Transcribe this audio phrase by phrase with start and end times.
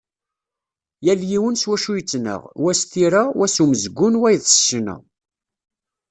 [1.05, 4.95] Yal yiwen s wacu yettnaɣ, wa s tira, wa s umezgun, wayeḍ s ccna.